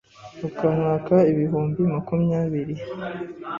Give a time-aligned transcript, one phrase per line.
[0.47, 2.73] ukamwaka ibihumbi makumyabiri,